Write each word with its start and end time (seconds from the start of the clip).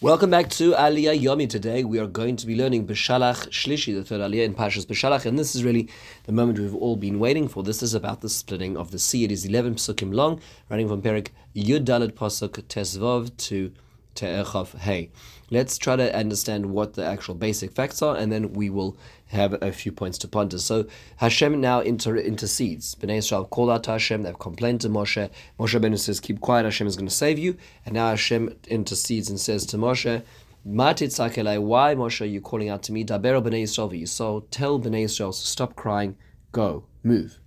Welcome 0.00 0.30
back 0.30 0.48
to 0.50 0.74
Aliyah 0.74 1.20
Yomi. 1.20 1.50
Today 1.50 1.82
we 1.82 1.98
are 1.98 2.06
going 2.06 2.36
to 2.36 2.46
be 2.46 2.54
learning 2.54 2.86
Beshalach 2.86 3.48
Shlishi, 3.48 3.92
the 3.92 4.04
third 4.04 4.20
Aliyah 4.20 4.44
in 4.44 4.54
Pashas 4.54 4.86
Beshalach, 4.86 5.26
and 5.26 5.36
this 5.36 5.56
is 5.56 5.64
really 5.64 5.88
the 6.22 6.30
moment 6.30 6.60
we've 6.60 6.72
all 6.72 6.94
been 6.94 7.18
waiting 7.18 7.48
for. 7.48 7.64
This 7.64 7.82
is 7.82 7.94
about 7.94 8.20
the 8.20 8.28
splitting 8.28 8.76
of 8.76 8.92
the 8.92 9.00
sea. 9.00 9.24
It 9.24 9.32
is 9.32 9.44
11 9.44 9.74
psukim 9.74 10.14
long, 10.14 10.40
running 10.70 10.86
from 10.86 11.02
Perik 11.02 11.30
Yud 11.52 11.84
Dalet 11.84 12.12
Pasuk 12.12 12.62
Tesvav 12.68 13.36
to 13.48 13.72
Te'echav 14.18 14.76
Hey. 14.78 15.10
Let's 15.50 15.78
try 15.78 15.96
to 15.96 16.14
understand 16.14 16.66
what 16.66 16.94
the 16.94 17.04
actual 17.04 17.34
basic 17.34 17.72
facts 17.72 18.02
are, 18.02 18.16
and 18.16 18.32
then 18.32 18.52
we 18.52 18.68
will 18.68 18.98
have 19.28 19.54
a 19.62 19.70
few 19.72 19.92
points 19.92 20.18
to 20.18 20.28
ponder. 20.28 20.58
So 20.58 20.86
Hashem 21.18 21.60
now 21.60 21.80
inter- 21.80 22.16
intercedes. 22.16 22.96
Bnei 22.96 23.18
Israel 23.18 23.44
call 23.46 23.70
out 23.70 23.84
to 23.84 23.92
Hashem. 23.92 24.24
They've 24.24 24.38
complained 24.38 24.80
to 24.82 24.88
Moshe. 24.88 25.30
Moshe 25.58 25.80
Benu 25.80 25.98
says, 25.98 26.20
"Keep 26.20 26.40
quiet. 26.40 26.64
Hashem 26.64 26.86
is 26.86 26.96
going 26.96 27.08
to 27.08 27.14
save 27.14 27.38
you." 27.38 27.56
And 27.86 27.94
now 27.94 28.10
Hashem 28.10 28.56
intercedes 28.66 29.30
and 29.30 29.38
says 29.38 29.64
to 29.66 29.78
Moshe. 29.78 30.22
Why, 30.64 30.92
Moshe, 30.92 32.20
are 32.20 32.24
you 32.26 32.40
calling 32.40 32.68
out 32.68 32.82
to 32.82 32.92
me? 32.92 33.04
Daber 33.04 33.40
b'nei 33.40 33.62
Yisrael 33.62 34.08
So 34.08 34.44
tell 34.50 34.78
b'nei 34.78 35.04
Israel 35.04 35.32
to 35.32 35.38
stop 35.38 35.76
crying, 35.76 36.16
go, 36.52 36.84
move. 37.02 37.38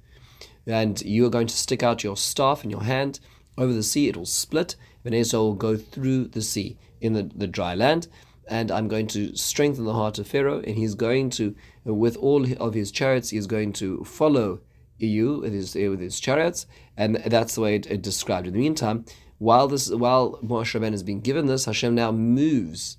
And 0.65 0.99
you 1.01 1.25
are 1.25 1.29
going 1.29 1.47
to 1.47 1.55
stick 1.55 1.83
out 1.83 2.03
your 2.03 2.17
staff 2.17 2.63
in 2.63 2.69
your 2.69 2.83
hand 2.83 3.19
over 3.57 3.73
the 3.73 3.83
sea. 3.83 4.07
It 4.07 4.17
will 4.17 4.25
split. 4.25 4.75
Bnei 5.05 5.19
Israel 5.19 5.47
will 5.47 5.55
go 5.55 5.77
through 5.77 6.25
the 6.27 6.41
sea 6.41 6.77
in 6.99 7.13
the, 7.13 7.23
the 7.35 7.47
dry 7.47 7.75
land 7.75 8.07
and 8.51 8.69
I'm 8.69 8.89
going 8.89 9.07
to 9.07 9.35
strengthen 9.35 9.85
the 9.85 9.93
heart 9.93 10.19
of 10.19 10.27
Pharaoh, 10.27 10.59
and 10.59 10.75
he's 10.75 10.93
going 10.93 11.29
to, 11.31 11.55
with 11.85 12.17
all 12.17 12.45
of 12.61 12.73
his 12.73 12.91
chariots, 12.91 13.29
he's 13.29 13.47
going 13.47 13.71
to 13.73 14.03
follow 14.03 14.59
you 14.97 15.39
with 15.39 15.53
his 15.53 15.73
with 15.73 16.01
his 16.01 16.19
chariots, 16.19 16.67
and 16.97 17.15
that's 17.15 17.55
the 17.55 17.61
way 17.61 17.75
it, 17.75 17.85
it 17.87 18.01
described. 18.01 18.47
In 18.47 18.53
the 18.53 18.59
meantime, 18.59 19.05
while 19.37 19.67
this 19.67 19.89
while 19.89 20.37
Moshe 20.43 20.77
Rabbeinu 20.77 20.93
is 20.93 21.01
being 21.01 21.21
given 21.21 21.45
this, 21.45 21.65
Hashem 21.65 21.95
now 21.95 22.11
moves. 22.11 22.97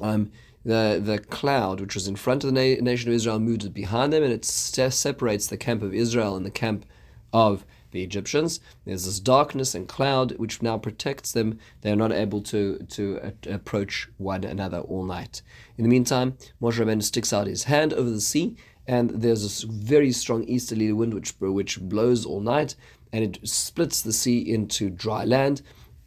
Um, 0.00 0.32
the 0.64 1.00
the 1.02 1.18
cloud 1.18 1.80
which 1.80 1.94
was 1.94 2.08
in 2.08 2.16
front 2.16 2.42
of 2.42 2.52
the 2.52 2.76
na- 2.76 2.82
nation 2.82 3.10
of 3.10 3.14
Israel 3.14 3.38
moved 3.38 3.74
behind 3.74 4.12
them, 4.12 4.22
and 4.22 4.32
it 4.32 4.44
separates 4.44 5.46
the 5.46 5.58
camp 5.58 5.82
of 5.82 5.94
Israel 5.94 6.34
and 6.34 6.46
the 6.46 6.50
camp 6.50 6.86
of 7.32 7.66
the 7.92 8.02
Egyptians. 8.02 8.60
There's 8.84 9.04
this 9.04 9.20
darkness 9.20 9.74
and 9.74 9.86
cloud 9.86 10.32
which 10.38 10.62
now 10.62 10.78
protects 10.78 11.32
them. 11.32 11.58
They 11.82 11.92
are 11.92 11.96
not 11.96 12.12
able 12.12 12.40
to 12.42 12.78
to 12.78 13.34
approach 13.48 14.08
one 14.18 14.44
another 14.44 14.80
all 14.80 15.04
night. 15.04 15.42
In 15.78 15.84
the 15.84 15.90
meantime, 15.90 16.36
Moshe 16.60 16.78
Rabbeinu 16.78 17.02
sticks 17.02 17.32
out 17.32 17.46
his 17.46 17.64
hand 17.64 17.92
over 17.92 18.10
the 18.10 18.20
sea, 18.20 18.56
and 18.86 19.10
there's 19.10 19.42
this 19.42 19.62
very 19.62 20.12
strong 20.12 20.44
easterly 20.44 20.92
wind 20.92 21.14
which 21.14 21.34
which 21.38 21.80
blows 21.80 22.26
all 22.26 22.40
night, 22.40 22.74
and 23.12 23.22
it 23.24 23.46
splits 23.48 24.02
the 24.02 24.12
sea 24.12 24.38
into 24.38 24.90
dry 24.90 25.24
land. 25.24 25.62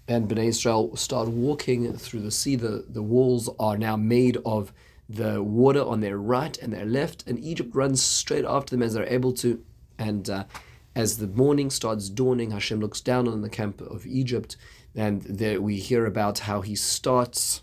And 0.08 0.30
Bnei 0.30 0.50
Israel 0.50 0.96
start 0.96 1.30
walking 1.30 1.92
through 1.98 2.22
the 2.22 2.30
sea. 2.30 2.56
The, 2.56 2.86
the 2.88 3.02
walls 3.02 3.50
are 3.60 3.76
now 3.76 3.96
made 3.96 4.38
of 4.46 4.72
the 5.10 5.42
water 5.42 5.84
on 5.84 6.02
their 6.02 6.18
right 6.18 6.58
and 6.60 6.72
their 6.72 6.86
left, 6.86 7.28
and 7.28 7.40
Egypt 7.40 7.76
runs 7.76 8.04
straight 8.04 8.46
after 8.46 8.76
them 8.76 8.84
as 8.84 8.94
they're 8.94 9.08
able 9.08 9.34
to. 9.34 9.64
And 9.98 10.30
uh, 10.30 10.44
as 10.96 11.18
the 11.18 11.28
morning 11.28 11.70
starts 11.70 12.10
dawning, 12.10 12.52
Hashem 12.52 12.80
looks 12.80 13.02
down 13.02 13.28
on 13.28 13.42
the 13.42 13.50
camp 13.50 13.82
of 13.82 14.08
Egypt, 14.08 14.56
and 14.96 15.22
there 15.24 15.62
we 15.62 15.76
hear 15.76 16.06
about 16.06 16.40
how 16.40 16.62
he 16.62 16.76
starts 16.76 17.62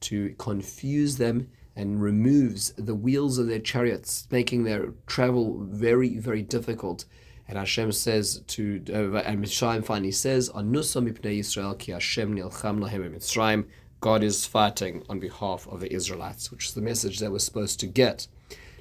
to 0.00 0.34
confuse 0.38 1.16
them 1.16 1.48
and 1.74 2.02
removes 2.02 2.72
the 2.76 2.94
wheels 2.94 3.38
of 3.38 3.46
their 3.46 3.58
chariots, 3.58 4.28
making 4.30 4.64
their 4.64 4.92
travel 5.06 5.58
very, 5.60 6.18
very 6.18 6.42
difficult. 6.42 7.06
And 7.48 7.58
Hashem 7.58 7.92
says 7.92 8.42
to, 8.48 8.82
uh, 8.88 9.18
and 9.18 9.44
Mitzrayim 9.44 9.84
finally 9.84 10.12
says, 10.12 10.50
Anusa 10.50 11.06
mipnei 11.06 11.38
Yisrael 11.38 11.78
ki 11.78 11.92
Hashem 11.92 12.34
nilcham 12.34 12.80
lahem 12.80 13.10
Mitzrayim. 13.14 13.66
God 14.00 14.22
is 14.22 14.46
fighting 14.46 15.02
on 15.08 15.18
behalf 15.18 15.66
of 15.68 15.80
the 15.80 15.92
Israelites, 15.92 16.50
which 16.50 16.66
is 16.66 16.74
the 16.74 16.82
message 16.82 17.18
that 17.20 17.32
we're 17.32 17.38
supposed 17.38 17.80
to 17.80 17.86
get. 17.86 18.26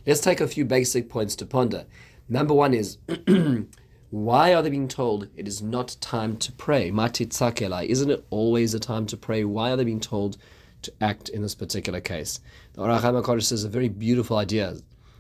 Let's 0.06 0.20
take 0.20 0.42
a 0.42 0.48
few 0.48 0.66
basic 0.66 1.10
points 1.10 1.36
to 1.38 1.46
ponder. 1.46 1.86
Number 2.28 2.54
one 2.54 2.74
is 2.74 2.98
Why 4.12 4.54
are 4.54 4.62
they 4.62 4.70
being 4.70 4.88
told 4.88 5.28
it 5.36 5.48
is 5.48 5.62
not 5.62 5.98
time 6.00 6.38
to 6.38 6.52
pray? 6.52 6.92
Matitzakelai. 6.92 7.86
Isn't 7.88 8.12
it 8.12 8.26
always 8.30 8.74
a 8.74 8.80
time 8.80 9.06
to 9.08 9.18
pray? 9.18 9.44
Why 9.44 9.72
are 9.72 9.76
they 9.76 9.84
being 9.84 10.00
told 10.00 10.38
to 10.84 10.94
act 11.02 11.30
in 11.30 11.42
this 11.42 11.56
particular 11.56 12.00
case? 12.00 12.40
The 12.74 12.82
Ohr 12.82 12.88
HaChaim 12.88 13.22
HaKodesh 13.22 13.44
says 13.44 13.64
a 13.64 13.70
very 13.70 13.90
beautiful 13.90 14.38
idea, 14.38 14.76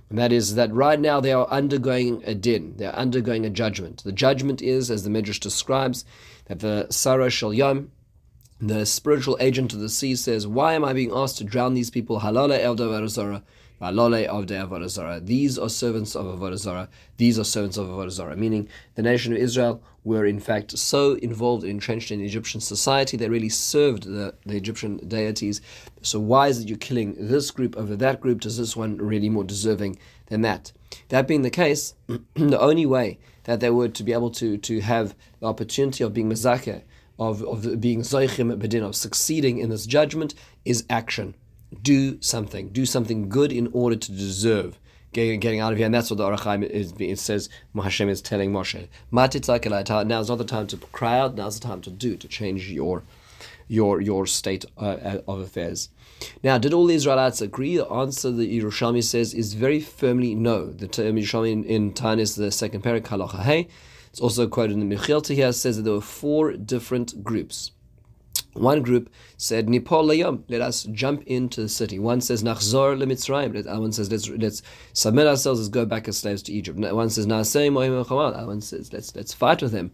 and 0.09 0.19
that 0.19 0.31
is 0.31 0.55
that 0.55 0.71
right 0.71 0.99
now 0.99 1.19
they 1.19 1.33
are 1.33 1.47
undergoing 1.47 2.23
a 2.25 2.35
din, 2.35 2.77
they 2.77 2.85
are 2.85 2.93
undergoing 2.93 3.45
a 3.45 3.49
judgment. 3.49 4.03
The 4.03 4.11
judgment 4.11 4.61
is, 4.61 4.91
as 4.91 5.03
the 5.03 5.09
Midrash 5.09 5.39
describes, 5.39 6.05
that 6.45 6.59
the 6.59 6.87
Sarah 6.91 7.31
Shal 7.31 7.53
Yom, 7.53 7.91
the 8.67 8.85
spiritual 8.85 9.37
agent 9.39 9.73
of 9.73 9.79
the 9.79 9.89
sea, 9.89 10.15
says, 10.15 10.47
Why 10.47 10.73
am 10.73 10.85
I 10.85 10.93
being 10.93 11.11
asked 11.13 11.37
to 11.37 11.43
drown 11.43 11.73
these 11.73 11.89
people? 11.89 12.21
Halala 12.21 12.59
El 12.59 12.75
these 15.25 15.59
are 15.59 15.69
servants 15.69 16.15
of 16.15 16.25
Avodah 16.25 16.87
These 17.17 17.37
are 17.37 17.43
servants 17.43 17.75
of 17.77 17.87
Avodah 17.87 18.37
Meaning, 18.37 18.69
the 18.95 19.01
nation 19.01 19.33
of 19.33 19.39
Israel 19.39 19.83
were 20.05 20.25
in 20.25 20.39
fact 20.39 20.77
so 20.77 21.15
involved 21.15 21.63
and 21.63 21.71
entrenched 21.71 22.09
in 22.09 22.21
Egyptian 22.21 22.61
society, 22.61 23.17
they 23.17 23.27
really 23.27 23.49
served 23.49 24.03
the, 24.03 24.33
the 24.45 24.55
Egyptian 24.55 24.97
deities. 25.07 25.59
So 26.01 26.19
why 26.19 26.47
is 26.47 26.61
it 26.61 26.69
you're 26.69 26.77
killing 26.77 27.15
this 27.17 27.51
group 27.51 27.75
over 27.75 27.95
that 27.97 28.21
group? 28.21 28.39
Does 28.41 28.57
this 28.57 28.77
one 28.77 28.97
really 28.97 29.29
more 29.29 29.43
deserving 29.43 29.97
than 30.27 30.41
that? 30.41 30.71
That 31.09 31.27
being 31.27 31.41
the 31.41 31.49
case, 31.49 31.95
the 32.07 32.59
only 32.59 32.85
way 32.85 33.19
that 33.43 33.59
they 33.59 33.71
were 33.71 33.89
to 33.89 34.03
be 34.03 34.13
able 34.13 34.31
to, 34.31 34.57
to 34.57 34.79
have 34.81 35.15
the 35.41 35.47
opportunity 35.47 36.03
of 36.03 36.13
being 36.13 36.29
mezakeh, 36.29 36.83
of, 37.17 37.41
of 37.43 37.79
being 37.79 38.01
zoichim 38.01 38.57
bedin, 38.59 38.83
of 38.83 38.95
succeeding 38.95 39.57
in 39.59 39.69
this 39.69 39.85
judgment, 39.85 40.33
is 40.63 40.85
action 40.89 41.35
do 41.81 42.21
something, 42.21 42.69
do 42.69 42.85
something 42.85 43.29
good 43.29 43.51
in 43.51 43.69
order 43.73 43.95
to 43.95 44.11
deserve 44.11 44.79
getting, 45.13 45.59
out 45.59 45.71
of 45.71 45.77
here. 45.77 45.85
And 45.85 45.95
that's 45.95 46.09
what 46.09 46.17
the 46.17 46.25
Ohr 46.25 46.35
HaChaim 46.35 46.63
is. 46.69 46.93
It 46.99 47.19
says 47.19 47.49
Hashem 47.75 48.09
is 48.09 48.21
telling 48.21 48.51
Moshe, 48.51 48.87
now 49.11 50.19
is 50.19 50.29
not 50.29 50.37
the 50.37 50.45
time 50.45 50.67
to 50.67 50.77
cry 50.77 51.19
out. 51.19 51.35
Now 51.35 51.47
is 51.47 51.59
the 51.59 51.67
time 51.67 51.81
to 51.81 51.91
do 51.91 52.17
to 52.17 52.27
change 52.27 52.71
your 52.71 53.03
your 53.67 53.99
your 53.99 54.27
state 54.27 54.65
uh, 54.77 54.85
uh, 54.85 55.21
of 55.27 55.39
affairs. 55.39 55.89
Now, 56.43 56.57
did 56.57 56.73
all 56.73 56.85
the 56.85 56.95
Israelites 56.95 57.41
agree? 57.41 57.77
The 57.77 57.87
answer 57.87 58.31
the 58.31 58.61
Yerushalmi 58.61 59.03
says 59.03 59.33
is 59.33 59.53
very 59.53 59.81
firmly 59.81 60.33
no. 60.33 60.71
The 60.71 60.87
term 60.87 61.15
Yerushalmi 61.15 61.51
in, 61.51 61.63
in 61.65 61.93
Tanis, 61.93 62.37
the 62.37 62.51
second 62.51 62.83
parak, 62.83 63.01
halacha 63.01 63.41
hey. 63.41 63.67
It's 64.15 64.21
also 64.21 64.47
quoted 64.47 64.71
in 64.71 64.87
the 64.87 64.95
Mechilta 64.95 65.35
here, 65.35 65.51
says 65.51 65.75
that 65.75 65.83
there 65.83 65.91
were 65.91 65.99
four 65.99 66.53
different 66.53 67.21
groups. 67.21 67.71
One 68.53 68.81
group 68.81 69.09
said, 69.35 69.67
Nipol 69.67 70.05
layom, 70.05 70.43
let 70.47 70.61
us 70.61 70.83
jump 70.83 71.23
into 71.23 71.59
the 71.59 71.67
city. 71.67 71.99
One 71.99 72.21
says, 72.21 72.41
Nachzor 72.41 72.97
lemitzrayim. 72.97 73.51
That 73.61 73.69
uh, 73.69 73.77
one 73.77 73.91
says, 73.91 74.09
let's, 74.09 74.29
let's 74.29 74.61
submit 74.93 75.27
ourselves, 75.27 75.59
let's 75.59 75.67
go 75.67 75.85
back 75.85 76.07
as 76.07 76.17
slaves 76.17 76.41
to 76.43 76.53
Egypt. 76.53 76.79
One 76.79 77.09
says, 77.09 77.27
Naasei 77.27 77.69
mohim 77.69 78.09
uh, 78.09 78.45
One 78.45 78.61
says, 78.61 78.93
let's, 78.93 79.13
let's 79.17 79.33
fight 79.33 79.61
with 79.61 79.73
him. 79.73 79.91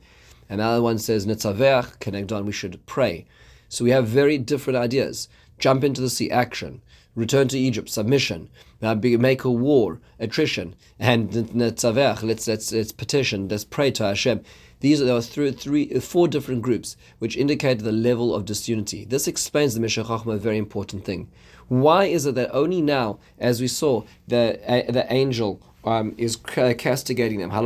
And 0.47 0.61
the 0.61 0.83
one 0.83 0.99
says, 0.99 1.25
Netzaveach, 1.25 1.99
connect 1.99 2.31
on, 2.31 2.45
we 2.45 2.51
should 2.51 2.85
pray. 2.85 3.25
So 3.69 3.83
we 3.83 3.89
have 3.89 4.05
very 4.05 4.37
different 4.37 4.77
ideas. 4.77 5.29
Jump 5.57 5.83
into 5.83 5.99
the 5.99 6.11
sea, 6.11 6.29
action. 6.29 6.83
Return 7.15 7.47
to 7.49 7.59
Egypt, 7.59 7.89
submission. 7.89 8.49
Make 8.81 9.43
a 9.43 9.51
war, 9.51 9.99
attrition. 10.19 10.75
And 10.97 11.29
Netzaveach, 11.29 12.23
let's, 12.23 12.47
let's, 12.47 12.71
let's 12.71 12.91
petition, 12.91 13.49
let's 13.49 13.65
pray 13.65 13.91
to 13.91 14.03
Hashem. 14.05 14.41
These 14.79 15.01
are, 15.01 15.21
three, 15.21 15.51
three, 15.51 15.99
four 15.99 16.27
different 16.27 16.61
groups 16.61 16.95
which 17.19 17.37
indicate 17.37 17.79
the 17.79 17.91
level 17.91 18.33
of 18.33 18.45
disunity. 18.45 19.05
This 19.05 19.27
explains 19.27 19.73
the 19.73 19.79
Meshech 19.79 20.05
Chochmah, 20.05 20.35
a 20.35 20.39
very 20.39 20.57
important 20.57 21.05
thing. 21.05 21.29
Why 21.67 22.05
is 22.05 22.25
it 22.25 22.35
that 22.35 22.53
only 22.53 22.81
now, 22.81 23.19
as 23.37 23.61
we 23.61 23.67
saw, 23.67 24.03
the, 24.27 24.59
uh, 24.67 24.91
the 24.91 25.05
angel 25.13 25.61
um, 25.83 26.13
is 26.17 26.35
castigating 26.35 27.39
them. 27.39 27.49
That 27.49 27.59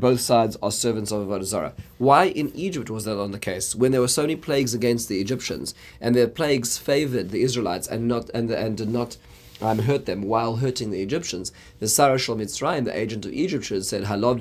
both 0.00 0.20
sides 0.20 0.56
are 0.62 0.70
servants 0.70 1.12
of 1.12 1.26
Avodah 1.26 1.72
Why 1.98 2.24
in 2.26 2.52
Egypt 2.54 2.90
was 2.90 3.04
that 3.04 3.18
on 3.18 3.32
the 3.32 3.38
case? 3.38 3.74
When 3.74 3.92
there 3.92 4.00
were 4.00 4.08
so 4.08 4.22
many 4.22 4.36
plagues 4.36 4.74
against 4.74 5.08
the 5.08 5.20
Egyptians, 5.20 5.74
and 6.00 6.14
the 6.14 6.28
plagues 6.28 6.78
favored 6.78 7.30
the 7.30 7.42
Israelites 7.42 7.86
and 7.88 8.08
not 8.08 8.30
and, 8.30 8.50
and 8.50 8.76
did 8.76 8.90
not 8.90 9.16
um, 9.62 9.78
hurt 9.80 10.06
them 10.06 10.22
while 10.22 10.56
hurting 10.56 10.90
the 10.90 11.00
Egyptians. 11.00 11.52
The 11.78 11.88
Sarah 11.88 12.18
Shal 12.18 12.36
Mitzrayim, 12.36 12.84
the 12.84 12.98
agent 12.98 13.24
of 13.24 13.32
Egypt, 13.32 13.64
said, 13.64 14.04
Halov 14.04 14.40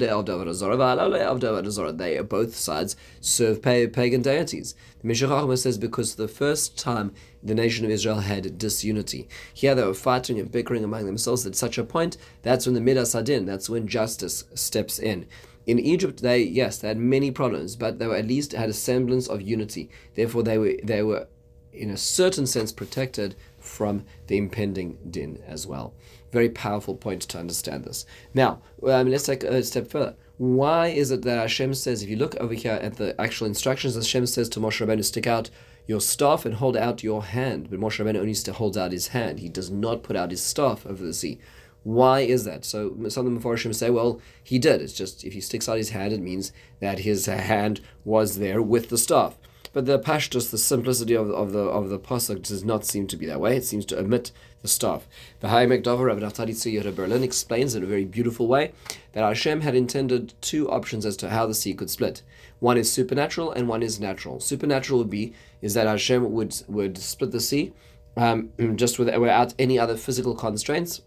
They, 1.98 2.20
both 2.22 2.56
sides, 2.56 2.96
serve 3.20 3.62
pagan 3.62 4.22
deities. 4.22 4.76
The 5.02 5.08
Meshech 5.08 5.58
says, 5.58 5.78
because 5.78 6.16
for 6.16 6.24
the 6.24 6.28
first 6.28 6.78
time 6.78 7.14
the 7.44 7.56
nation 7.56 7.86
of 7.86 7.92
Israel 7.92 8.20
had 8.20 8.58
disunity. 8.58 9.28
Here 9.54 9.76
they 9.76 9.84
were 9.84 9.94
fighting 9.94 10.40
and 10.40 10.52
bickering 10.52 10.84
among 10.84 11.06
themselves 11.06 11.46
at 11.46 11.56
such 11.56 11.78
a 11.78 11.84
point, 11.84 12.18
that's 12.42 12.66
when 12.66 12.76
the 12.76 12.82
Midas 12.82 13.14
Hadin, 13.14 13.46
that's 13.46 13.70
when 13.70 13.88
justice 13.88 14.44
steps 14.54 15.00
in. 15.00 15.28
In 15.66 15.78
Egypt, 15.80 16.22
they 16.22 16.42
yes, 16.42 16.80
they 16.80 16.88
had 16.88 16.98
many 16.98 17.30
problems, 17.30 17.76
but 17.76 18.00
they 18.00 18.08
were 18.08 18.16
at 18.16 18.28
least 18.28 18.54
had 18.54 18.70
a 18.70 18.74
semblance 18.74 19.28
of 19.28 19.42
unity. 19.42 19.90
Therefore, 20.16 20.42
they 20.42 20.58
were 20.58 20.74
they 20.84 21.04
were, 21.04 21.28
in 21.74 21.90
a 21.90 21.98
certain 21.98 22.46
sense, 22.46 22.72
protected 22.72 23.36
from 23.60 24.06
the 24.28 24.38
impending 24.38 24.98
din 25.10 25.42
as 25.48 25.68
well. 25.68 25.94
Very 26.32 26.50
powerful 26.50 26.96
point 26.96 27.22
to 27.24 27.40
understand 27.40 27.84
this. 27.84 28.06
Now, 28.34 28.62
um, 28.88 29.10
let's 29.10 29.26
take 29.26 29.44
a 29.44 29.64
step 29.64 29.90
further. 29.90 30.16
Why 30.38 30.88
is 30.88 31.12
it 31.12 31.22
that 31.24 31.38
Hashem 31.38 31.74
says, 31.76 32.02
if 32.02 32.10
you 32.10 32.16
look 32.16 32.36
over 32.38 32.54
here 32.54 32.80
at 32.82 32.96
the 32.96 33.20
actual 33.22 33.48
instructions, 33.48 33.96
Hashem 33.96 34.26
says 34.26 34.50
to 34.50 34.60
Moshe 34.60 34.86
Rabbeinu, 34.86 35.04
stick 35.06 35.28
out 35.28 35.50
your 35.86 36.02
staff 36.02 36.46
and 36.46 36.56
hold 36.56 36.78
out 36.78 37.04
your 37.04 37.24
hand. 37.24 37.70
But 37.70 37.80
Moshe 37.80 38.04
Rabbeinu 38.04 38.20
only 38.20 38.36
holds 38.54 38.78
out 38.78 38.92
his 38.92 39.10
hand. 39.10 39.40
He 39.40 39.50
does 39.50 39.70
not 39.70 40.04
put 40.04 40.16
out 40.16 40.32
his 40.32 40.42
staff 40.42 40.86
over 40.86 41.04
the 41.04 41.14
sea. 41.14 41.40
Why 41.84 42.22
is 42.22 42.44
that? 42.46 42.64
So 42.64 42.96
some 43.10 43.26
of 43.26 43.34
the 43.34 43.40
Mepharshim 43.40 43.74
say, 43.74 43.90
well, 43.90 44.22
he 44.44 44.60
did. 44.60 44.82
It's 44.82 44.94
just 44.94 45.24
if 45.24 45.34
he 45.34 45.42
sticks 45.42 45.68
out 45.68 45.78
his 45.78 45.90
hand, 45.90 46.14
it 46.14 46.22
means 46.22 46.52
that 46.80 47.00
his 47.00 47.26
hand 47.26 47.82
was 48.06 48.38
there 48.38 48.62
with 48.62 48.90
the 48.90 48.98
staff. 48.98 49.38
But 49.74 49.86
the 49.86 50.00
pashtus, 50.00 50.52
the 50.52 50.58
simplicity 50.58 51.14
of, 51.14 51.30
of 51.32 51.54
the 51.54 51.60
of 51.60 51.90
the 51.90 52.00
pasuk, 52.00 52.42
does 52.44 52.64
not 52.64 52.86
seem 52.86 53.08
to 53.08 53.18
be 53.18 53.26
that 53.26 53.40
way. 53.40 53.56
It 53.56 53.64
seems 53.64 53.86
to 53.86 54.00
omit 54.00 54.32
the 54.62 54.68
staff. 54.68 55.08
The 55.40 55.50
Ha'amek 55.50 55.84
Davar 55.84 56.08
Rabbi 56.08 56.20
Naftali 56.22 56.52
Tzuyot 56.52 56.94
Berlin 56.94 57.24
explains 57.24 57.74
in 57.74 57.84
a 57.84 57.88
very 57.88 58.04
beautiful 58.04 58.48
way 58.48 58.74
that 59.14 59.24
Hashem 59.24 59.62
had 59.62 59.76
intended 59.76 60.34
two 60.42 60.70
options 60.70 61.06
as 61.06 61.16
to 61.18 61.30
how 61.30 61.46
the 61.46 61.54
sea 61.54 61.74
could 61.74 61.90
split. 61.90 62.22
One 62.60 62.78
is 62.78 62.92
supernatural 62.92 63.52
and 63.52 63.68
one 63.68 63.82
is 63.82 64.00
natural. 64.00 64.40
Supernatural 64.40 65.00
would 65.00 65.10
be 65.10 65.34
is 65.62 65.74
that 65.74 65.88
Hashem 65.88 66.32
would 66.32 66.62
would 66.68 66.98
split 66.98 67.32
the 67.32 67.40
sea 67.40 67.74
um, 68.18 68.52
just 68.76 69.00
without 69.00 69.54
any 69.58 69.80
other 69.80 69.96
physical 69.96 70.36
constraints 70.36 71.02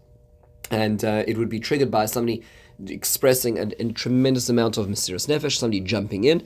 and 0.71 1.03
uh, 1.03 1.23
it 1.27 1.37
would 1.37 1.49
be 1.49 1.59
triggered 1.59 1.91
by 1.91 2.05
somebody 2.05 2.43
expressing 2.87 3.57
a, 3.57 3.71
a 3.79 3.91
tremendous 3.93 4.49
amount 4.49 4.77
of 4.77 4.87
mesiras 4.87 5.27
nefesh, 5.27 5.57
somebody 5.57 5.79
jumping 5.79 6.23
in. 6.23 6.43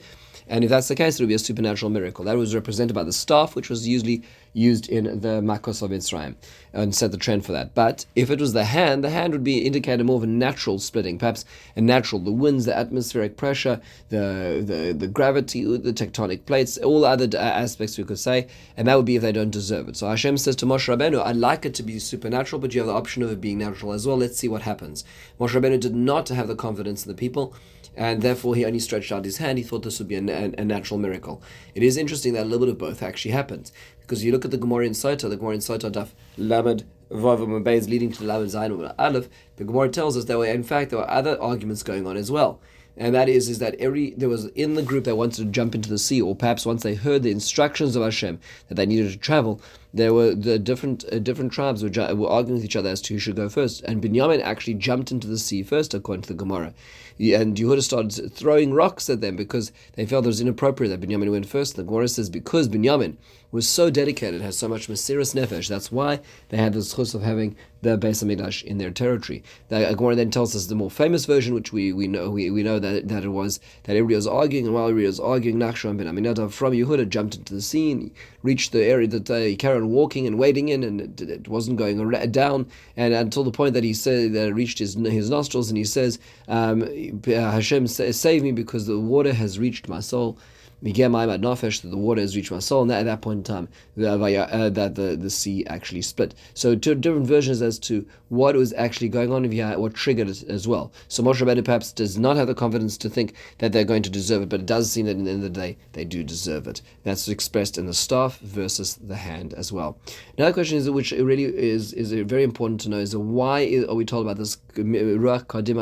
And 0.50 0.64
if 0.64 0.70
that's 0.70 0.88
the 0.88 0.96
case, 0.96 1.18
it 1.18 1.22
would 1.22 1.28
be 1.28 1.34
a 1.34 1.38
supernatural 1.38 1.90
miracle. 1.90 2.24
That 2.24 2.36
was 2.36 2.56
represented 2.56 2.92
by 2.92 3.04
the 3.04 3.12
staff, 3.12 3.54
which 3.54 3.70
was 3.70 3.86
usually 3.86 4.24
used 4.52 4.88
in 4.88 5.04
the 5.20 5.40
Makos 5.40 5.82
of 5.82 5.90
Mitzrayim, 5.90 6.34
and 6.72 6.94
set 6.94 7.10
the 7.10 7.16
trend 7.16 7.44
for 7.44 7.52
that. 7.52 7.74
But 7.74 8.06
if 8.14 8.30
it 8.30 8.40
was 8.40 8.52
the 8.52 8.64
hand, 8.64 9.04
the 9.04 9.10
hand 9.10 9.32
would 9.32 9.44
be 9.44 9.66
indicated 9.66 10.04
more 10.04 10.16
of 10.16 10.22
a 10.22 10.26
natural 10.26 10.78
splitting, 10.78 11.18
perhaps 11.18 11.44
a 11.76 11.80
natural, 11.80 12.20
the 12.20 12.32
winds, 12.32 12.64
the 12.64 12.76
atmospheric 12.76 13.36
pressure, 13.36 13.80
the, 14.08 14.62
the, 14.64 14.92
the 14.96 15.08
gravity, 15.08 15.64
the 15.64 15.92
tectonic 15.92 16.46
plates, 16.46 16.78
all 16.78 17.04
other 17.04 17.28
uh, 17.34 17.40
aspects 17.40 17.98
we 17.98 18.04
could 18.04 18.18
say, 18.18 18.46
and 18.76 18.88
that 18.88 18.96
would 18.96 19.06
be 19.06 19.16
if 19.16 19.22
they 19.22 19.32
don't 19.32 19.50
deserve 19.50 19.88
it. 19.88 19.96
So 19.96 20.08
Hashem 20.08 20.38
says 20.38 20.56
to 20.56 20.66
Moshe 20.66 20.88
Rabbeinu, 20.88 21.24
I'd 21.24 21.36
like 21.36 21.64
it 21.64 21.74
to 21.74 21.82
be 21.82 21.98
supernatural, 21.98 22.60
but 22.60 22.74
you 22.74 22.80
have 22.80 22.88
the 22.88 22.94
option 22.94 23.22
of 23.22 23.30
it 23.30 23.40
being 23.40 23.58
natural 23.58 23.92
as 23.92 24.06
well. 24.06 24.16
Let's 24.16 24.38
see 24.38 24.48
what 24.48 24.62
happens. 24.62 25.04
Moshe 25.38 25.60
Rabbeinu 25.60 25.80
did 25.80 25.94
not 25.94 26.28
have 26.28 26.48
the 26.48 26.56
confidence 26.56 27.04
in 27.04 27.10
the 27.10 27.18
people 27.18 27.54
and 27.96 28.22
therefore 28.22 28.54
he 28.54 28.64
only 28.64 28.78
stretched 28.78 29.12
out 29.12 29.24
his 29.24 29.38
hand. 29.38 29.58
He 29.58 29.64
thought 29.64 29.82
this 29.82 29.98
would 29.98 30.08
be 30.08 30.14
a, 30.14 30.20
a, 30.20 30.52
a, 30.58 30.64
natural 30.64 30.98
miracle. 30.98 31.42
It 31.74 31.82
is 31.82 31.96
interesting 31.96 32.34
that 32.34 32.44
a 32.44 32.48
little 32.48 32.66
bit 32.66 32.72
of 32.72 32.78
both 32.78 33.02
actually 33.02 33.32
happened, 33.32 33.70
because 34.00 34.24
you 34.24 34.32
look 34.32 34.44
at 34.44 34.50
the 34.50 34.58
Gemara 34.58 34.86
in 34.86 34.92
Sota, 34.92 35.28
the 35.28 35.36
Gemara 35.36 35.54
in 35.54 35.60
Sota 35.60 35.90
Daf 35.90 36.08
Lamed 36.36 36.84
Vav 37.10 37.66
is 37.74 37.88
leading 37.88 38.12
to 38.12 38.20
the 38.20 38.26
Lamed 38.26 38.50
Zayin 38.50 38.94
Aleph. 38.98 39.28
The 39.56 39.64
Gemara 39.64 39.88
tells 39.88 40.16
us 40.16 40.24
that 40.26 40.38
were, 40.38 40.46
in 40.46 40.62
fact 40.62 40.90
there 40.90 40.98
were 40.98 41.10
other 41.10 41.40
arguments 41.40 41.82
going 41.82 42.06
on 42.06 42.16
as 42.16 42.30
well 42.30 42.60
and 42.96 43.14
that 43.14 43.28
is 43.28 43.48
is 43.48 43.58
that 43.58 43.74
every 43.76 44.10
there 44.10 44.28
was 44.28 44.46
in 44.48 44.74
the 44.74 44.82
group 44.82 45.04
that 45.04 45.16
wanted 45.16 45.36
to 45.36 45.44
jump 45.46 45.74
into 45.74 45.88
the 45.88 45.98
sea, 45.98 46.20
or 46.20 46.36
perhaps 46.36 46.66
once 46.66 46.82
they 46.82 46.94
heard 46.94 47.22
the 47.22 47.30
instructions 47.30 47.96
of 47.96 48.02
Hashem 48.02 48.38
that 48.68 48.74
they 48.74 48.86
needed 48.86 49.10
to 49.10 49.18
travel, 49.18 49.60
there 49.92 50.14
were 50.14 50.34
the 50.34 50.58
different 50.58 51.04
uh, 51.12 51.18
different 51.18 51.52
tribes 51.52 51.82
were, 51.82 52.14
were 52.14 52.28
arguing 52.28 52.56
with 52.56 52.64
each 52.64 52.76
other 52.76 52.90
as 52.90 53.00
to 53.02 53.14
who 53.14 53.20
should 53.20 53.36
go 53.36 53.48
first. 53.48 53.82
And 53.82 54.02
Binyamin 54.02 54.40
actually 54.42 54.74
jumped 54.74 55.10
into 55.10 55.26
the 55.26 55.38
sea 55.38 55.62
first, 55.62 55.94
according 55.94 56.22
to 56.22 56.28
the 56.28 56.34
Gemara. 56.34 56.74
And 57.18 57.54
Yehuda 57.56 57.82
started 57.82 58.32
throwing 58.32 58.72
rocks 58.72 59.10
at 59.10 59.20
them 59.20 59.36
because 59.36 59.72
they 59.94 60.06
felt 60.06 60.24
it 60.24 60.28
was 60.28 60.40
inappropriate 60.40 60.90
that 60.90 61.06
Binyamin 61.06 61.30
went 61.30 61.46
first. 61.46 61.76
The 61.76 61.82
Gemara 61.82 62.08
says 62.08 62.30
because 62.30 62.68
Binyamin 62.68 63.16
was 63.52 63.68
so 63.68 63.90
dedicated, 63.90 64.40
has 64.40 64.56
so 64.56 64.68
much 64.68 64.88
mesiras 64.88 65.34
nefesh, 65.34 65.68
that's 65.68 65.90
why 65.90 66.20
they 66.50 66.56
had 66.56 66.72
the 66.72 66.82
chus 66.82 67.14
of 67.14 67.22
having 67.22 67.56
the 67.82 67.98
Beis 67.98 68.22
Hamikdash 68.22 68.62
in 68.62 68.78
their 68.78 68.90
territory. 68.90 69.42
The 69.68 69.92
Gemara 69.96 70.14
then 70.14 70.30
tells 70.30 70.54
us 70.54 70.66
the 70.66 70.74
more 70.74 70.90
famous 70.90 71.24
version, 71.24 71.54
which 71.54 71.72
we, 71.72 71.92
we 71.92 72.06
know 72.06 72.30
we, 72.30 72.50
we 72.50 72.62
know 72.62 72.78
that, 72.78 73.08
that 73.08 73.24
it 73.24 73.30
was 73.30 73.58
that 73.84 73.96
everybody 73.96 74.16
was 74.16 74.26
arguing, 74.26 74.66
and 74.66 74.74
while 74.74 74.88
everybody 74.88 75.06
was 75.06 75.20
arguing, 75.20 75.58
Nachshon 75.58 75.96
ben 75.96 76.48
from 76.50 76.72
Yehuda 76.72 77.08
jumped 77.08 77.36
into 77.36 77.54
the 77.54 77.62
scene, 77.62 78.12
reached 78.42 78.72
the 78.72 78.84
area 78.84 79.08
that 79.08 79.28
uh, 79.30 79.38
he 79.38 79.56
carried 79.56 79.79
on 79.80 79.90
walking 79.90 80.26
and 80.26 80.38
wading 80.38 80.68
in, 80.68 80.82
and 80.82 81.00
it, 81.00 81.20
it 81.20 81.48
wasn't 81.48 81.78
going 81.78 82.10
down, 82.30 82.66
and 82.96 83.14
until 83.14 83.44
the 83.44 83.50
point 83.50 83.74
that 83.74 83.84
he 83.84 83.94
said 83.94 84.32
that 84.34 84.48
it 84.48 84.54
reached 84.54 84.78
his 84.78 84.94
his 84.94 85.30
nostrils, 85.30 85.68
and 85.70 85.78
he 85.78 85.84
says, 85.84 86.18
um, 86.48 86.82
Hashem 87.24 87.86
save 87.86 88.42
me 88.42 88.52
because 88.52 88.86
the 88.86 88.98
water 88.98 89.32
has 89.32 89.58
reached 89.58 89.88
my 89.88 90.00
soul. 90.00 90.38
That 90.82 91.80
the 91.84 91.96
water 91.96 92.20
has 92.22 92.34
reached 92.34 92.50
my 92.50 92.58
soul, 92.58 92.82
and 92.82 92.90
that, 92.90 93.00
at 93.00 93.04
that 93.04 93.20
point 93.20 93.38
in 93.38 93.44
time, 93.44 93.68
the, 93.96 94.10
uh, 94.10 94.70
that 94.70 94.94
the, 94.94 95.16
the 95.16 95.28
sea 95.28 95.66
actually 95.66 96.00
split. 96.02 96.34
So 96.54 96.74
two 96.74 96.94
different 96.94 97.26
versions 97.26 97.60
as 97.60 97.78
to 97.80 98.06
what 98.30 98.56
was 98.56 98.72
actually 98.72 99.10
going 99.10 99.30
on, 99.32 99.50
you 99.50 99.64
what 99.64 99.92
triggered 99.94 100.28
it 100.28 100.42
as 100.44 100.66
well. 100.66 100.92
So 101.08 101.22
Moshe 101.22 101.42
Rabbeinu 101.42 101.64
perhaps 101.64 101.92
does 101.92 102.16
not 102.18 102.36
have 102.36 102.46
the 102.46 102.54
confidence 102.54 102.96
to 102.98 103.10
think 103.10 103.34
that 103.58 103.72
they're 103.72 103.84
going 103.84 104.02
to 104.04 104.10
deserve 104.10 104.42
it, 104.42 104.48
but 104.48 104.60
it 104.60 104.66
does 104.66 104.90
seem 104.90 105.06
that 105.06 105.16
in 105.16 105.24
the 105.24 105.32
end 105.32 105.44
of 105.44 105.52
the 105.52 105.60
day, 105.60 105.76
they 105.92 106.04
do 106.04 106.24
deserve 106.24 106.66
it. 106.66 106.80
That's 107.04 107.28
expressed 107.28 107.76
in 107.76 107.86
the 107.86 107.92
staff 107.92 108.38
versus 108.38 108.94
the 108.94 109.16
hand 109.16 109.52
as 109.54 109.72
well. 109.72 109.98
Another 110.38 110.54
question 110.54 110.78
is, 110.78 110.88
which 110.88 111.12
really 111.12 111.44
is, 111.44 111.92
is 111.92 112.12
very 112.12 112.42
important 112.42 112.80
to 112.82 112.88
know, 112.88 112.98
is 112.98 113.14
why 113.14 113.84
are 113.86 113.94
we 113.94 114.04
told 114.04 114.26
about 114.26 114.38
Kadim 114.38 115.76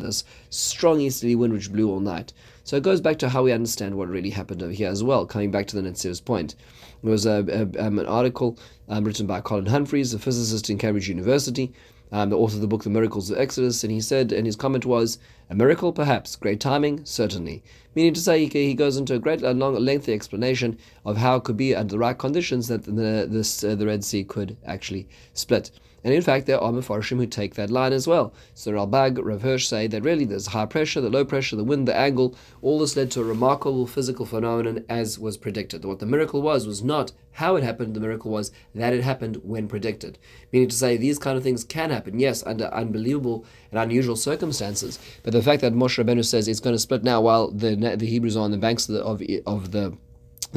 this 0.00 0.24
strong 0.50 1.00
easterly 1.00 1.34
wind 1.34 1.52
which 1.52 1.70
blew 1.70 1.90
all 1.90 2.00
night? 2.00 2.32
So 2.64 2.76
it 2.76 2.82
goes 2.82 3.02
back 3.02 3.18
to 3.18 3.28
how 3.28 3.42
we 3.42 3.52
understand 3.52 3.94
what 3.94 4.08
really 4.08 4.30
happened 4.30 4.62
over 4.62 4.72
here 4.72 4.88
as 4.88 5.04
well, 5.04 5.26
coming 5.26 5.50
back 5.50 5.66
to 5.66 5.76
the 5.76 5.82
Netziv's 5.82 6.20
point. 6.20 6.54
There 7.02 7.12
was 7.12 7.26
a, 7.26 7.44
a, 7.48 7.86
um, 7.86 7.98
an 7.98 8.06
article 8.06 8.58
um, 8.88 9.04
written 9.04 9.26
by 9.26 9.42
Colin 9.42 9.66
Humphreys, 9.66 10.14
a 10.14 10.18
physicist 10.18 10.70
in 10.70 10.78
Cambridge 10.78 11.08
University, 11.08 11.74
um, 12.10 12.30
the 12.30 12.38
author 12.38 12.54
of 12.54 12.62
the 12.62 12.66
book 12.66 12.82
The 12.82 12.90
Miracles 12.90 13.30
of 13.30 13.38
Exodus, 13.38 13.84
and 13.84 13.92
he 13.92 14.00
said, 14.00 14.32
and 14.32 14.46
his 14.46 14.56
comment 14.56 14.86
was, 14.86 15.18
a 15.50 15.54
miracle 15.54 15.92
perhaps, 15.92 16.36
great 16.36 16.58
timing, 16.58 17.04
certainly. 17.04 17.62
Meaning 17.94 18.14
to 18.14 18.20
say, 18.20 18.46
he, 18.46 18.66
he 18.68 18.74
goes 18.74 18.96
into 18.96 19.14
a 19.14 19.18
great, 19.18 19.42
a 19.42 19.52
long, 19.52 19.74
lengthy 19.74 20.14
explanation 20.14 20.78
of 21.04 21.18
how 21.18 21.36
it 21.36 21.44
could 21.44 21.58
be 21.58 21.74
under 21.74 21.92
the 21.92 21.98
right 21.98 22.16
conditions 22.16 22.68
that 22.68 22.84
the, 22.84 23.26
this, 23.28 23.62
uh, 23.62 23.74
the 23.74 23.86
Red 23.86 24.04
Sea 24.04 24.24
could 24.24 24.56
actually 24.64 25.06
split. 25.34 25.70
And 26.04 26.12
in 26.12 26.20
fact, 26.20 26.46
there 26.46 26.60
are 26.60 26.70
Mefarshim 26.70 27.16
who 27.16 27.26
take 27.26 27.54
that 27.54 27.70
line 27.70 27.94
as 27.94 28.06
well. 28.06 28.34
So 28.52 28.72
Ralbag, 28.72 29.18
Rav 29.24 29.40
Hirsch 29.40 29.66
say 29.66 29.86
that 29.86 30.02
really 30.02 30.26
there's 30.26 30.48
high 30.48 30.66
pressure, 30.66 31.00
the 31.00 31.08
low 31.08 31.24
pressure, 31.24 31.56
the 31.56 31.64
wind, 31.64 31.88
the 31.88 31.96
angle, 31.96 32.36
all 32.60 32.78
this 32.78 32.94
led 32.94 33.10
to 33.12 33.22
a 33.22 33.24
remarkable 33.24 33.86
physical 33.86 34.26
phenomenon 34.26 34.84
as 34.88 35.18
was 35.18 35.38
predicted. 35.38 35.84
What 35.84 36.00
the 36.00 36.06
miracle 36.06 36.42
was 36.42 36.66
was 36.66 36.84
not 36.84 37.12
how 37.32 37.56
it 37.56 37.64
happened, 37.64 37.94
the 37.94 38.00
miracle 38.00 38.30
was 38.30 38.52
that 38.74 38.92
it 38.92 39.02
happened 39.02 39.36
when 39.42 39.66
predicted. 39.66 40.18
Meaning 40.52 40.68
to 40.68 40.76
say 40.76 40.96
these 40.96 41.18
kind 41.18 41.36
of 41.36 41.42
things 41.42 41.64
can 41.64 41.90
happen, 41.90 42.20
yes, 42.20 42.44
under 42.44 42.66
unbelievable 42.66 43.44
and 43.72 43.80
unusual 43.80 44.16
circumstances. 44.16 44.98
But 45.22 45.32
the 45.32 45.42
fact 45.42 45.62
that 45.62 45.72
Moshe 45.72 46.02
Rabbeinu 46.02 46.24
says 46.24 46.46
it's 46.46 46.60
going 46.60 46.76
to 46.76 46.78
split 46.78 47.02
now 47.02 47.22
while 47.22 47.50
the, 47.50 47.74
the 47.74 48.06
Hebrews 48.06 48.36
are 48.36 48.44
on 48.44 48.50
the 48.50 48.58
banks 48.58 48.88
of 48.88 48.94
the, 48.94 49.02
of, 49.02 49.22
of 49.46 49.72
the 49.72 49.96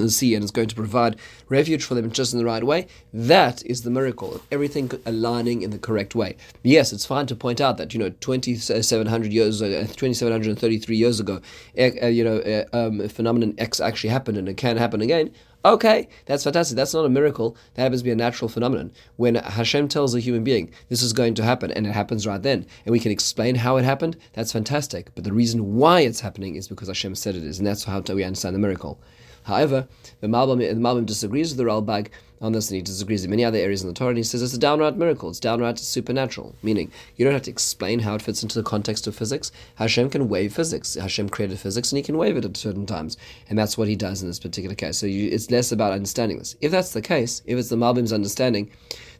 the 0.03 0.11
sea 0.11 0.35
and 0.35 0.43
is 0.43 0.51
going 0.51 0.67
to 0.67 0.75
provide 0.75 1.17
refuge 1.49 1.83
for 1.83 1.95
them 1.95 2.11
just 2.11 2.33
in 2.33 2.39
the 2.39 2.45
right 2.45 2.63
way. 2.63 2.87
That 3.13 3.65
is 3.65 3.81
the 3.81 3.89
miracle 3.89 4.35
of 4.35 4.43
everything 4.51 4.91
aligning 5.05 5.61
in 5.61 5.71
the 5.71 5.79
correct 5.79 6.15
way. 6.15 6.37
Yes, 6.63 6.93
it's 6.93 7.05
fine 7.05 7.27
to 7.27 7.35
point 7.35 7.61
out 7.61 7.77
that 7.77 7.93
you 7.93 7.99
know 7.99 8.09
2,700 8.09 9.33
years, 9.33 9.61
uh, 9.61 9.87
2,733 9.87 10.95
years 10.95 11.19
ago, 11.19 11.41
uh, 11.77 12.07
you 12.07 12.23
know, 12.23 12.37
uh, 12.37 12.65
um, 12.75 13.07
phenomenon 13.09 13.53
X 13.57 13.79
actually 13.79 14.09
happened 14.09 14.37
and 14.37 14.49
it 14.49 14.57
can 14.57 14.77
happen 14.77 15.01
again. 15.01 15.31
Okay, 15.65 16.07
that's 16.25 16.45
fantastic. 16.45 16.77
That's 16.77 16.93
not 16.93 17.05
a 17.05 17.09
miracle. 17.09 17.57
That 17.73 17.81
happens 17.81 18.01
to 18.01 18.05
be 18.05 18.11
a 18.11 18.15
natural 18.15 18.47
phenomenon. 18.47 18.91
When 19.17 19.35
Hashem 19.35 19.89
tells 19.89 20.15
a 20.15 20.19
human 20.19 20.43
being 20.43 20.71
this 20.87 21.01
is 21.01 21.11
going 21.11 21.33
to 21.33 21.43
happen 21.43 21.71
and 21.71 21.85
it 21.85 21.91
happens 21.91 22.25
right 22.25 22.41
then, 22.41 22.65
and 22.85 22.93
we 22.93 22.99
can 22.99 23.11
explain 23.11 23.55
how 23.55 23.75
it 23.77 23.83
happened, 23.83 24.17
that's 24.33 24.53
fantastic. 24.53 25.13
But 25.15 25.23
the 25.23 25.33
reason 25.33 25.75
why 25.75 26.01
it's 26.01 26.21
happening 26.21 26.55
is 26.55 26.67
because 26.67 26.87
Hashem 26.87 27.15
said 27.15 27.35
it 27.35 27.43
is, 27.43 27.57
and 27.57 27.67
that's 27.67 27.83
how 27.83 27.99
we 27.99 28.23
understand 28.23 28.55
the 28.55 28.59
miracle. 28.59 29.01
However, 29.47 29.87
the 30.19 30.27
Malbim, 30.27 30.59
the 30.59 30.75
Malbim 30.75 31.05
disagrees 31.05 31.51
with 31.51 31.57
the 31.57 31.63
Ralbag 31.63 32.09
on 32.41 32.51
this, 32.51 32.69
and 32.69 32.75
he 32.75 32.81
disagrees 32.81 33.23
in 33.23 33.29
many 33.29 33.45
other 33.45 33.57
areas 33.57 33.81
in 33.81 33.87
the 33.87 33.93
Torah, 33.93 34.09
and 34.09 34.17
he 34.17 34.23
says 34.23 34.41
it's 34.41 34.53
a 34.53 34.57
downright 34.57 34.97
miracle, 34.97 35.29
it's 35.29 35.39
downright 35.39 35.79
supernatural, 35.79 36.53
meaning 36.61 36.91
you 37.15 37.23
don't 37.23 37.33
have 37.33 37.43
to 37.43 37.51
explain 37.51 37.99
how 37.99 38.13
it 38.13 38.21
fits 38.21 38.43
into 38.43 38.59
the 38.59 38.69
context 38.69 39.07
of 39.07 39.15
physics. 39.15 39.53
Hashem 39.75 40.09
can 40.09 40.27
waive 40.27 40.53
physics. 40.53 40.95
Hashem 40.95 41.29
created 41.29 41.59
physics, 41.59 41.93
and 41.93 41.97
he 41.97 42.03
can 42.03 42.17
waive 42.17 42.35
it 42.35 42.43
at 42.43 42.57
certain 42.57 42.85
times, 42.85 43.15
and 43.47 43.57
that's 43.57 43.77
what 43.77 43.87
he 43.87 43.95
does 43.95 44.21
in 44.21 44.27
this 44.27 44.37
particular 44.37 44.75
case. 44.75 44.97
So 44.97 45.05
you, 45.05 45.29
it's 45.29 45.49
less 45.49 45.71
about 45.71 45.93
understanding 45.93 46.39
this. 46.39 46.57
If 46.59 46.71
that's 46.71 46.91
the 46.91 47.01
case, 47.01 47.41
if 47.45 47.57
it's 47.57 47.69
the 47.69 47.77
Malbim's 47.77 48.11
understanding, 48.11 48.69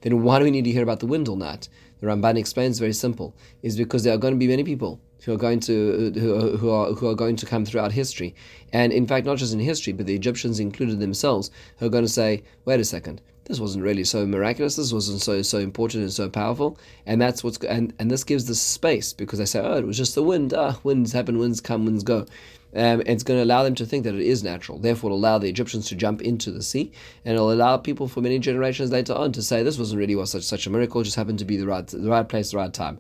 then 0.02 0.24
why 0.24 0.40
do 0.40 0.44
we 0.44 0.52
need 0.52 0.66
to 0.66 0.72
hear 0.72 0.84
about 0.84 1.00
the 1.00 1.08
wind 1.08 1.30
all 1.30 1.38
night? 1.38 1.70
The 2.02 2.08
Ramban 2.08 2.38
explains 2.38 2.80
very 2.80 2.94
simple, 2.94 3.34
is 3.62 3.78
because 3.78 4.04
there 4.04 4.14
are 4.14 4.18
going 4.18 4.34
to 4.34 4.38
be 4.38 4.48
many 4.50 4.66
people 4.66 5.00
who 5.24 5.34
are 5.34 5.38
going 5.38 5.60
to 5.62 6.12
who, 6.16 6.58
who 6.58 6.70
are 6.70 6.94
who 6.94 7.08
are 7.08 7.16
going 7.16 7.36
to 7.36 7.46
come 7.46 7.66
throughout 7.66 7.92
history, 7.92 8.36
and 8.74 8.94
in 8.94 9.08
fact 9.08 9.26
not 9.26 9.38
just 9.38 9.54
in 9.54 9.60
history, 9.60 9.94
but 9.94 10.06
the 10.06 10.16
Egyptians 10.16 10.60
included 10.60 11.00
themselves, 11.00 11.52
who 11.78 11.86
are 11.86 11.90
going 11.90 12.06
to 12.06 12.10
say, 12.10 12.44
wait 12.66 12.80
a 12.80 12.86
second, 12.86 13.22
this 13.46 13.60
wasn't 13.60 13.84
really 13.84 14.04
so 14.04 14.26
miraculous, 14.26 14.76
this 14.76 14.94
wasn't 14.94 15.22
so 15.22 15.42
so 15.42 15.58
important 15.58 16.04
and 16.04 16.14
so 16.14 16.30
powerful, 16.30 16.78
and 17.06 17.22
that's 17.22 17.44
what's 17.44 17.58
and 17.60 17.94
and 18.00 18.12
this 18.12 18.24
gives 18.24 18.46
the 18.46 18.56
space 18.56 19.14
because 19.14 19.40
they 19.40 19.46
say, 19.46 19.60
oh, 19.60 19.78
it 19.78 19.88
was 19.88 19.98
just 19.98 20.16
the 20.16 20.24
wind, 20.24 20.54
ah, 20.54 20.78
winds 20.84 21.14
happen, 21.14 21.40
winds 21.40 21.62
come, 21.62 21.86
winds 21.86 22.04
go. 22.04 22.26
Um, 22.76 23.02
it's 23.06 23.24
going 23.24 23.40
to 23.40 23.46
allow 23.46 23.64
them 23.64 23.76
to 23.76 23.86
think 23.86 24.04
that 24.04 24.14
it 24.14 24.22
is 24.22 24.44
natural. 24.44 24.78
Therefore, 24.78 25.10
it'll 25.10 25.18
allow 25.18 25.38
the 25.38 25.48
Egyptians 25.48 25.88
to 25.88 25.96
jump 25.96 26.22
into 26.22 26.52
the 26.52 26.62
sea, 26.62 26.92
and 27.24 27.34
it'll 27.34 27.52
allow 27.52 27.78
people 27.78 28.10
for 28.10 28.20
many 28.22 28.38
generations 28.40 28.92
later 28.92 29.14
on 29.14 29.32
to 29.32 29.42
say 29.42 29.64
this 29.64 29.80
wasn't 29.80 30.00
really 30.00 30.16
was 30.16 30.32
such 30.32 30.44
such 30.44 30.68
a 30.68 30.70
miracle, 30.70 31.02
It 31.02 31.06
just 31.06 31.16
happened 31.16 31.40
to 31.40 31.46
be 31.46 31.58
the 31.58 31.66
right 31.66 31.88
the 31.88 32.10
right 32.10 32.28
place, 32.28 32.52
the 32.52 32.58
right 32.58 32.74
time. 32.74 33.00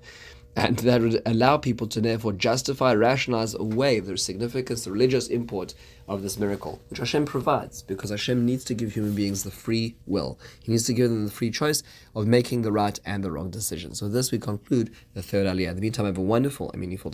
And 0.57 0.79
that 0.79 1.01
would 1.01 1.21
allow 1.27 1.55
people 1.55 1.85
to 1.85 2.01
therefore 2.01 2.33
justify, 2.33 2.91
rationalize 2.91 3.53
away 3.53 3.99
the 3.99 4.17
significance, 4.17 4.85
the 4.85 4.91
religious 4.91 5.27
import 5.27 5.75
of 6.07 6.23
this 6.23 6.39
miracle, 6.39 6.81
which 6.89 6.97
Hashem 6.97 7.25
provides, 7.25 7.83
because 7.83 8.09
Hashem 8.09 8.43
needs 8.43 8.63
to 8.65 8.73
give 8.73 8.93
human 8.93 9.13
beings 9.13 9.43
the 9.43 9.51
free 9.51 9.95
will. 10.07 10.39
He 10.63 10.71
needs 10.71 10.85
to 10.85 10.93
give 10.93 11.11
them 11.11 11.25
the 11.25 11.31
free 11.31 11.51
choice 11.51 11.83
of 12.15 12.25
making 12.25 12.63
the 12.63 12.71
right 12.71 12.99
and 13.05 13.23
the 13.23 13.31
wrong 13.31 13.51
decision. 13.51 13.93
So 13.93 14.09
this 14.09 14.31
we 14.31 14.39
conclude 14.39 14.95
the 15.13 15.21
third 15.21 15.45
aliyah. 15.45 15.69
In 15.69 15.75
the 15.75 15.81
meantime, 15.81 16.07
have 16.07 16.17
a 16.17 16.21
wonderful 16.21 16.71
and 16.71 16.81
meaningful. 16.81 17.05